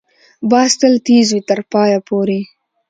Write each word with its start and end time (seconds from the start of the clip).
باز 0.51 0.71
تل 0.79 0.93
تېز 1.07 1.27
وي، 1.31 1.41
تر 1.49 1.59
پایه 1.71 1.99
پورې 2.07 2.39